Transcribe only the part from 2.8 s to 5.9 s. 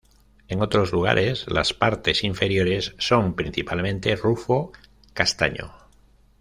son principalmente rufo castaño.